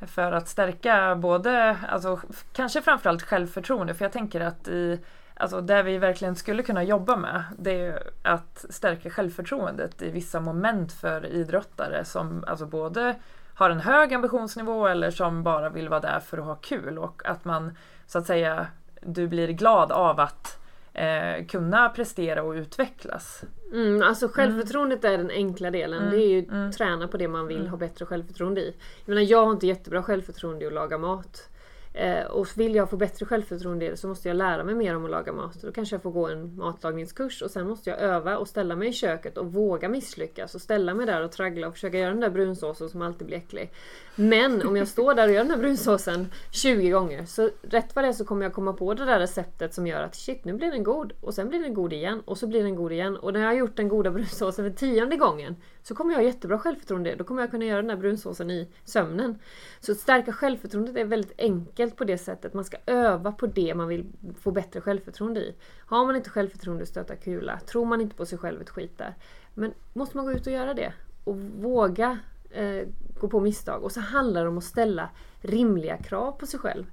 [0.00, 2.20] för att stärka både, alltså,
[2.52, 3.94] kanske framförallt självförtroende?
[3.94, 4.98] För jag tänker att i
[5.34, 10.40] Alltså det vi verkligen skulle kunna jobba med det är att stärka självförtroendet i vissa
[10.40, 13.14] moment för idrottare som alltså både
[13.54, 17.22] har en hög ambitionsnivå eller som bara vill vara där för att ha kul och
[17.24, 18.66] att man så att säga
[19.00, 20.58] du blir glad av att
[20.92, 23.44] eh, kunna prestera och utvecklas.
[23.72, 25.14] Mm, alltså självförtroendet mm.
[25.14, 26.02] är den enkla delen.
[26.02, 26.10] Mm.
[26.10, 26.72] Det är ju mm.
[26.72, 27.70] träna på det man vill mm.
[27.70, 28.74] ha bättre självförtroende i.
[29.04, 31.48] Jag menar jag har inte jättebra självförtroende i att laga mat.
[31.94, 35.10] Eh, och vill jag få bättre självförtroende så måste jag lära mig mer om att
[35.10, 35.62] laga mat.
[35.62, 38.88] Då kanske jag får gå en matlagningskurs och sen måste jag öva och ställa mig
[38.88, 42.20] i köket och våga misslyckas och ställa mig där och traggla och försöka göra den
[42.20, 43.70] där brunsåsen som alltid blir äcklig.
[44.14, 48.04] Men om jag står där och gör den där brunsåsen 20 gånger så rätt vad
[48.04, 50.52] det är så kommer jag komma på det där receptet som gör att shit nu
[50.52, 53.16] blir den god och sen blir den god igen och så blir den god igen
[53.16, 56.24] och när jag har gjort den goda brunsåsen för tionde gången så kommer jag ha
[56.24, 57.14] jättebra självförtroende.
[57.14, 59.38] Då kommer jag kunna göra den där brunsåsen i sömnen.
[59.80, 62.54] Så att stärka självförtroendet är väldigt enkelt på det sättet.
[62.54, 65.54] Man ska öva på det man vill få bättre självförtroende i.
[65.86, 69.14] Har man inte självförtroende stöta kula, tror man inte på sig själv ett skit där.
[69.54, 70.92] Men måste man gå ut och göra det
[71.24, 72.18] och våga
[72.50, 72.88] eh,
[73.20, 73.82] gå på misstag.
[73.82, 75.08] Och så handlar det om att ställa
[75.40, 76.84] rimliga krav på sig själv.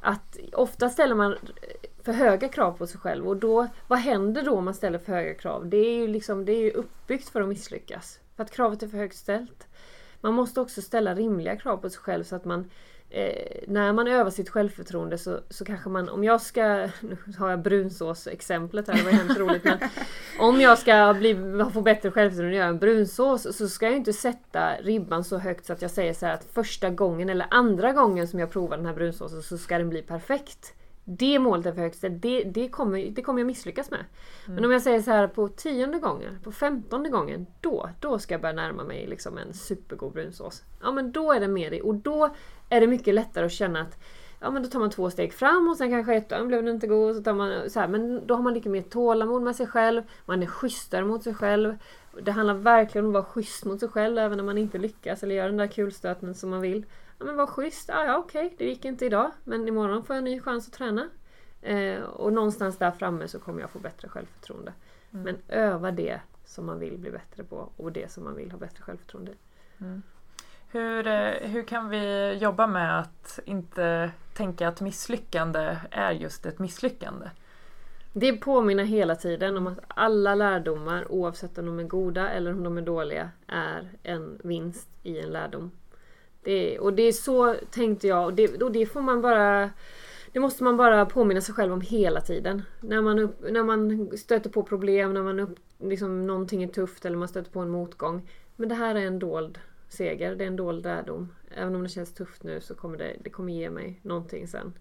[0.00, 1.36] Att ofta ställer man
[2.02, 5.12] för höga krav på sig själv och då, vad händer då om man ställer för
[5.12, 5.68] höga krav?
[5.68, 8.20] Det är ju liksom, det är uppbyggt för att misslyckas.
[8.36, 9.66] För att kravet är för högt ställt.
[10.20, 12.70] Man måste också ställa rimliga krav på sig själv så att man
[13.10, 16.62] eh, när man övar sitt självförtroende så, så kanske man, om jag ska,
[17.00, 19.78] nu har jag brunsås-exemplet här, det var hemskt roligt men
[20.38, 21.36] om jag ska bli,
[21.72, 25.66] få bättre självförtroende och göra en brunsås så ska jag inte sätta ribban så högt
[25.66, 28.86] så att jag säger så att första gången eller andra gången som jag provar den
[28.86, 30.74] här brunsåsen så ska den bli perfekt
[31.10, 34.00] det målet är för högt det, det, kommer, det kommer jag misslyckas med.
[34.00, 34.54] Mm.
[34.54, 38.34] Men om jag säger så här på tionde gången, på femtonde gången, då, då ska
[38.34, 40.62] jag börja närma mig liksom en supergod brunsås.
[40.82, 42.34] Ja men då är det med det och då
[42.68, 43.98] är det mycket lättare att känna att
[44.40, 46.74] Ja men då tar man två steg fram och sen kanske ett och blev den
[46.74, 47.16] inte god.
[47.16, 50.02] Så tar man, så här, men då har man lite mer tålamod med sig själv.
[50.24, 51.78] Man är schysstare mot sig själv.
[52.22, 55.22] Det handlar verkligen om att vara schysst mot sig själv även när man inte lyckas
[55.22, 56.84] eller gör den där kulstöten som man vill.
[57.18, 60.18] Ja men vad schysst, ja, ja okej, det gick inte idag men imorgon får jag
[60.18, 61.08] en ny chans att träna.
[61.62, 64.72] Eh, och någonstans där framme så kommer jag få bättre självförtroende.
[65.10, 65.24] Mm.
[65.24, 68.58] Men öva det som man vill bli bättre på och det som man vill ha
[68.58, 69.32] bättre självförtroende
[69.78, 70.02] mm.
[70.70, 76.58] Hur, eh, hur kan vi jobba med att inte tänka att misslyckande är just ett
[76.58, 77.30] misslyckande?
[78.12, 82.64] Det påminner hela tiden om att alla lärdomar oavsett om de är goda eller om
[82.64, 85.70] de är dåliga är en vinst i en lärdom.
[86.42, 89.70] Det, och det är så tänkte jag och det, och det får man bara
[90.32, 92.62] det måste man bara påminna sig själv om hela tiden.
[92.80, 97.04] När man, upp, när man stöter på problem, när man upp, liksom, någonting är tufft
[97.04, 98.28] eller man stöter på en motgång.
[98.56, 101.32] Men det här är en dold seger, det är en dold lärdom.
[101.50, 104.72] Även om det känns tufft nu så kommer det, det kommer ge mig någonting sen.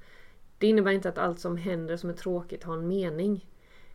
[0.58, 3.50] Det innebär inte att allt som händer som är tråkigt har en mening.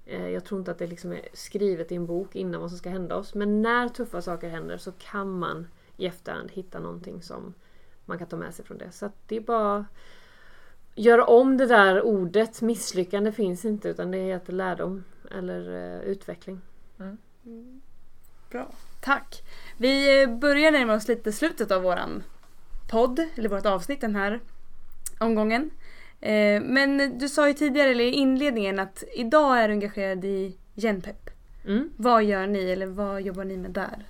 [0.06, 2.78] Eh, jag tror inte att det liksom är skrivet i en bok innan vad som
[2.78, 3.34] ska hända oss.
[3.34, 5.66] Men när tuffa saker händer så kan man
[6.02, 7.54] i efterhand hitta någonting som
[8.04, 8.92] man kan ta med sig från det.
[8.92, 9.86] Så att det är bara
[10.94, 12.62] göra om det där ordet.
[12.62, 16.60] Misslyckande finns inte utan det heter lärdom eller eh, utveckling.
[18.50, 19.42] Bra, tack.
[19.76, 22.22] Vi eh, börjar närma oss lite slutet av våran
[22.90, 24.40] podd, eller vårt avsnitt den här
[25.20, 25.70] omgången.
[26.20, 30.56] Eh, Men du sa ju tidigare, eller i inledningen, att idag är du engagerad i
[30.76, 31.30] Genpep.
[31.66, 31.90] Mm.
[31.96, 34.06] Vad gör ni, eller vad jobbar ni med där?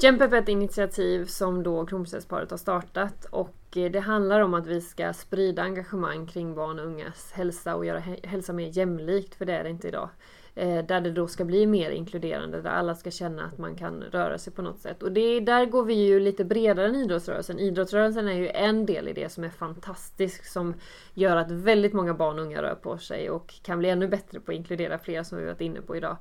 [0.00, 4.66] Jämpep är ett initiativ som då Kronprinsessparet har startat och eh, det handlar om att
[4.66, 9.44] vi ska sprida engagemang kring barn och ungas hälsa och göra hälsa mer jämlikt, för
[9.44, 10.08] det är det inte idag.
[10.56, 14.02] Eh, Där det då ska bli mer inkluderande, där alla ska känna att man kan
[14.02, 15.02] röra sig på något sätt.
[15.02, 17.58] Och det, där går vi ju lite bredare än idrottsrörelsen.
[17.58, 20.74] Idrottsrörelsen är ju en del i det som är fantastisk, som
[21.14, 24.40] gör att väldigt många barn och unga rör på sig och kan bli ännu bättre
[24.40, 26.16] på att inkludera fler som vi varit inne på idag.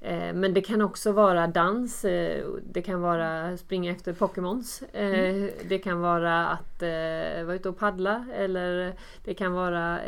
[0.00, 5.50] Eh, Men det kan också vara dans, eh, det kan vara springa efter Pokémons, eh,
[5.68, 6.82] det kan vara att
[7.44, 9.98] vara ute och paddla eller det kan vara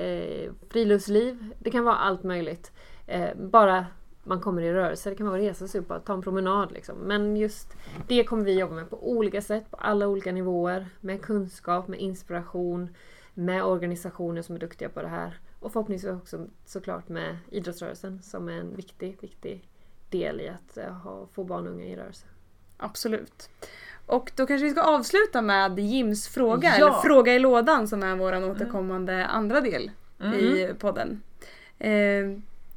[0.71, 2.73] friluftsliv, det kan vara allt möjligt.
[3.11, 3.87] Eh, Bara
[4.25, 6.73] man kommer i rörelse, det kan vara att resa sig upp och ta en promenad
[6.73, 6.97] liksom.
[6.99, 7.77] Men just
[8.09, 10.87] det kommer vi jobba med på olika sätt, på alla olika nivåer.
[11.01, 12.95] Med kunskap, med inspiration,
[13.35, 15.39] med organisationer som är duktiga på det här.
[15.61, 19.69] Och förhoppningsvis också såklart med idrottsrörelsen som är en viktig, viktig
[20.11, 22.27] del i att eh, ha, få barn och unga i rörelse.
[22.77, 23.51] Absolut.
[24.07, 26.87] Och då kanske vi ska avsluta med Jims fråga, Ja.
[26.87, 29.91] eller fråga i lådan som är vår återkommande andra del
[30.41, 31.23] i podden.
[31.79, 31.91] Eh,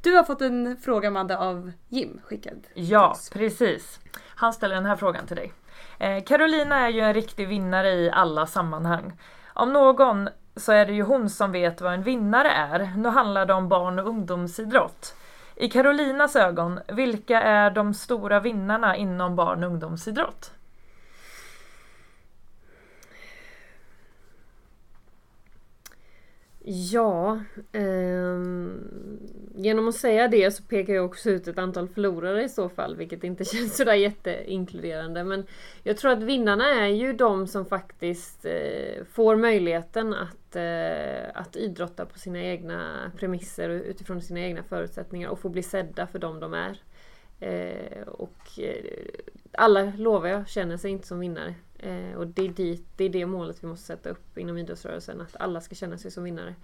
[0.04, 2.66] du har fått en fråga Madde av Jim skickad.
[2.74, 4.00] Ja, precis.
[4.18, 5.52] Han ställer den här frågan till dig.
[5.98, 9.12] Eh, Carolina är ju en riktig vinnare i alla sammanhang.
[9.54, 12.92] Om någon så är det ju hon som vet vad en vinnare är.
[12.96, 15.14] Nu handlar det om barn och ungdomsidrott.
[15.56, 20.52] I Carolinas ögon, vilka är de stora vinnarna inom barn och ungdomsidrott?
[26.66, 27.40] Ja,
[27.72, 28.80] ehm,
[29.56, 32.96] genom att säga det så pekar jag också ut ett antal förlorare i så fall,
[32.96, 35.24] vilket inte känns sådär jätteinkluderande.
[35.24, 35.46] Men
[35.82, 41.56] jag tror att vinnarna är ju de som faktiskt eh, får möjligheten att, eh, att
[41.56, 46.18] idrotta på sina egna premisser och utifrån sina egna förutsättningar och få bli sedda för
[46.18, 46.80] dem de är.
[47.40, 48.84] Eh, och eh,
[49.52, 51.54] alla, lovar jag, känner sig inte som vinnare.
[51.78, 55.20] Eh, och det är, dit, det är det målet vi måste sätta upp inom idrottsrörelsen,
[55.20, 56.54] att alla ska känna sig som vinnare.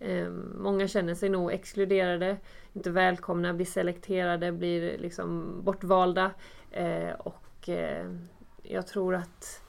[0.00, 2.36] Ehm, många känner sig nog exkluderade,
[2.72, 6.30] inte välkomna, blir selekterade, blir liksom bortvalda.
[6.72, 8.28] Ehm, och ehm,
[8.62, 9.62] jag tror att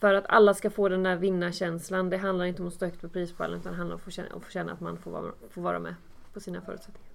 [0.00, 3.00] för att alla ska få den där vinnarkänslan, det handlar inte om att stå högt
[3.00, 5.10] på prispallen utan det handlar om att få känna, att, få känna att man får
[5.10, 5.94] vara, får vara med
[6.32, 7.09] på sina förutsättningar.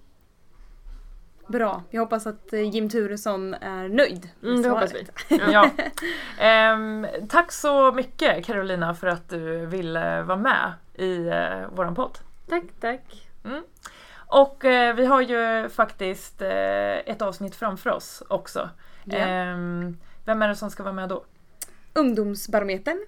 [1.46, 5.06] Bra, jag hoppas att eh, Jim Turesson är nöjd med Mm, det hoppas vi.
[5.52, 5.70] Ja.
[6.38, 12.18] Ehm, tack så mycket Carolina för att du ville vara med i eh, våran podd.
[12.48, 13.28] Tack, tack.
[14.26, 18.70] Och eh, vi har ju faktiskt eh, ett avsnitt framför oss också.
[19.04, 19.16] Ja.
[19.16, 21.24] Ehm, vem är det som ska vara med då?
[21.94, 23.06] Ungdomsbarometern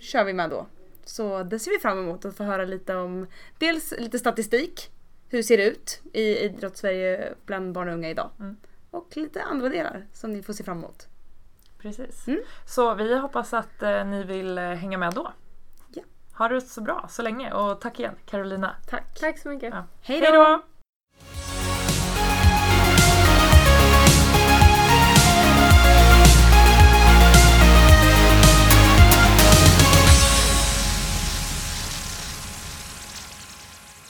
[0.00, 0.66] kör vi med då.
[1.04, 3.26] Så det ser vi fram emot att få höra lite om
[3.58, 4.90] dels lite statistik.
[5.32, 8.30] Hur ser det ut i idrottssverige bland barn och unga idag?
[8.40, 8.56] Mm.
[8.90, 11.08] Och lite andra delar som ni får se fram emot.
[11.78, 12.28] Precis.
[12.28, 12.40] Mm.
[12.66, 15.32] Så vi hoppas att eh, ni vill eh, hänga med då.
[15.94, 16.02] Ja.
[16.38, 18.76] Ha det så bra så länge och tack igen Carolina.
[18.88, 19.20] Tack!
[19.20, 19.74] Tack så mycket.
[19.74, 19.84] Ja.
[20.02, 20.62] Hej då!